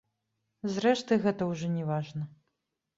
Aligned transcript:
Зрэшты, 0.77 1.19
гэта 1.27 1.51
ўжо 1.53 1.73
не 1.77 1.83
важна. 1.95 2.23